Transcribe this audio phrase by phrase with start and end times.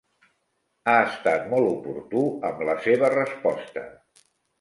[0.93, 3.85] Ha estat molt oportú amb la seva resposta.